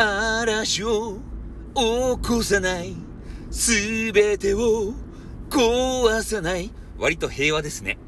[0.00, 1.18] 嵐を
[1.74, 2.94] 起こさない。
[3.50, 4.94] すべてを
[5.48, 6.70] 壊さない。
[6.98, 7.98] 割と平和ですね。